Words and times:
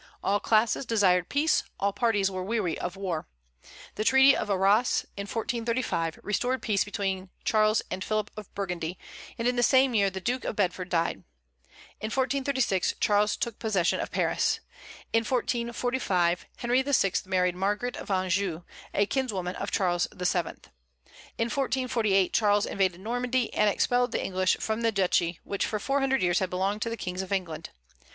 All 0.23 0.39
classes 0.39 0.83
desired 0.83 1.29
peace; 1.29 1.61
all 1.79 1.93
parties 1.93 2.31
were 2.31 2.41
weary 2.43 2.75
of 2.75 2.95
war. 2.95 3.27
The 3.93 4.03
Treaty 4.03 4.35
of 4.35 4.49
Arras, 4.49 5.05
in 5.15 5.27
1435, 5.27 6.17
restored 6.23 6.63
peace 6.63 6.83
between 6.83 7.29
Charles 7.45 7.83
and 7.91 8.03
Philip 8.03 8.31
of 8.35 8.51
Burgundy; 8.55 8.97
and 9.37 9.47
in 9.47 9.57
the 9.57 9.61
same 9.61 9.93
year 9.93 10.09
the 10.09 10.19
Duke 10.19 10.43
of 10.43 10.55
Bedford 10.55 10.89
died. 10.89 11.17
In 11.99 12.09
1436 12.09 12.95
Charles 12.99 13.37
took 13.37 13.59
possession 13.59 13.99
of 13.99 14.09
Paris. 14.09 14.59
In 15.13 15.23
1445 15.23 16.47
Henry 16.55 16.81
VI. 16.81 17.11
married 17.27 17.55
Margaret 17.55 17.95
of 17.95 18.09
Anjou, 18.09 18.63
a 18.95 19.05
kinswoman 19.05 19.55
of 19.55 19.69
Charles 19.69 20.07
VII. 20.11 20.25
In 21.37 21.51
1448 21.53 22.33
Charles 22.33 22.65
invaded 22.65 23.01
Normandy, 23.01 23.53
and 23.53 23.69
expelled 23.69 24.13
the 24.13 24.25
English 24.25 24.57
from 24.57 24.81
the 24.81 24.91
duchy 24.91 25.39
which 25.43 25.67
for 25.67 25.77
four 25.77 25.99
hundred 25.99 26.23
years 26.23 26.39
had 26.39 26.49
belonged 26.49 26.81
to 26.81 26.89
the 26.89 26.97
kings 26.97 27.21
of 27.21 27.31
England. 27.31 27.69